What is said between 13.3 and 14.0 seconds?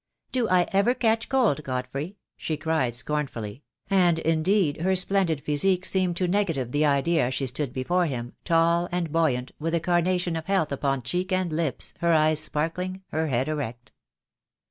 erect.